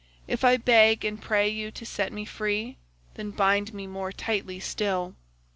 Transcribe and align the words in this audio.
If 0.27 0.43
I 0.43 0.57
beg 0.57 1.05
and 1.05 1.21
pray 1.21 1.47
you 1.47 1.69
to 1.69 1.85
set 1.85 2.11
me 2.11 2.25
free, 2.25 2.77
then 3.13 3.29
bind 3.29 3.71
me 3.71 3.85
more 3.85 4.11
tightly 4.11 4.59
still. 4.59 5.13